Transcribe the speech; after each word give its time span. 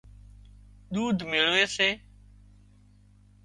ۮُوڌ 0.93 1.17
ميۯوي 1.29 1.63
سي 1.75 1.89